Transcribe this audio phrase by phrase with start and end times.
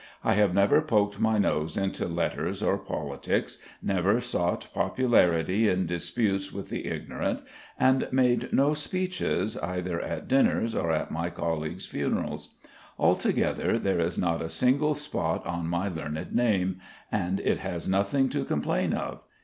[0.23, 6.51] I have never poked my nose into letters or politics, never sought popularity in disputes
[6.51, 7.43] with the ignorant,
[7.79, 12.55] and made no speeches either at dinners or at my colleagues' funerals.
[12.97, 16.79] Altogether there is not a single spot on my learned name,
[17.11, 19.21] and it has nothing to complain of.